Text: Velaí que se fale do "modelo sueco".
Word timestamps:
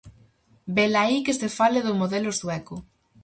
Velaí 0.77 1.17
que 1.25 1.33
se 1.39 1.49
fale 1.57 1.79
do 1.83 1.93
"modelo 2.01 2.31
sueco". 2.39 2.75